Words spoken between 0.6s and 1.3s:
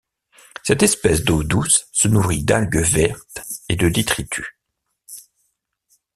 Cette espèce